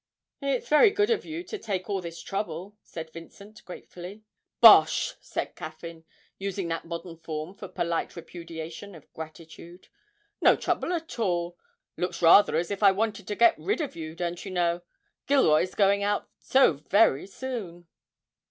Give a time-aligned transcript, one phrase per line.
[0.41, 4.23] 'It's very good of you to take all this trouble,' said Vincent gratefully.
[4.59, 6.05] 'Bosh!' said Caffyn,
[6.39, 9.89] using that modern form for polite repudiation of gratitude
[10.41, 11.55] 'no trouble at all;
[11.97, 14.81] looks rather as if I wanted to get rid of you, don't you know
[15.27, 17.85] Gilroy's going out so very soon.'